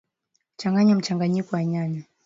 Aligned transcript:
changanya 0.57 0.95
mchanganyiko 0.95 1.55
wa 1.55 1.63
nyanya 1.65 2.03